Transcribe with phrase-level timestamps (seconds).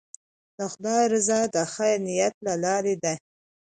[0.57, 3.13] د خدای رضا د خیر نیت له لارې ده.